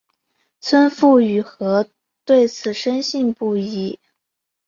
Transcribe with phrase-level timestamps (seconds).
[0.61, 1.87] 孙傅与何
[2.25, 3.99] 对此深信不疑。